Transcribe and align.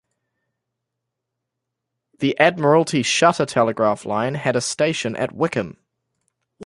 The 2.17 2.35
Admiralty 2.39 3.03
Shutter 3.03 3.45
Telegraph 3.45 4.03
Line 4.03 4.33
had 4.33 4.55
a 4.55 4.61
station 4.61 5.15
at 5.15 5.31
Wickham. 5.31 5.77